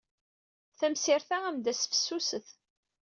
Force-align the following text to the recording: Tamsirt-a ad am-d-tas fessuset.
Tamsirt-a 0.79 1.37
ad 1.47 1.47
am-d-tas 1.53 1.81
fessuset. 1.91 2.47